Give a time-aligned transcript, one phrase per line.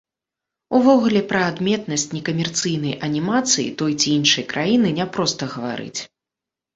[0.77, 6.01] Увогуле, пра адметнасць некамерцыйнай анімацыі той ці іншай краіны няпроста гаварыць.